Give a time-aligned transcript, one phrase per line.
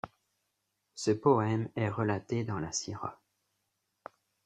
[0.95, 3.21] Ce poème est relaté dans la Sira.